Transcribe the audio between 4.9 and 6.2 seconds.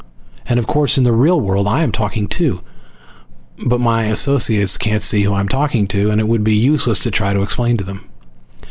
see who I'm talking to, and